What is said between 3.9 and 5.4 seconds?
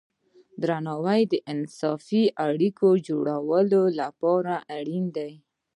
لپاره اړین دی.